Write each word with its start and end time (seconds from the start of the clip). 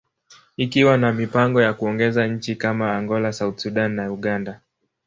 ikiwa 0.57 0.97
na 0.97 1.13
mipango 1.13 1.61
ya 1.61 1.73
kuongeza 1.73 2.27
nchi 2.27 2.55
kama 2.55 2.95
Angola, 2.97 3.33
South 3.33 3.57
Sudan, 3.57 3.99
and 3.99 4.11
Uganda. 4.11 4.61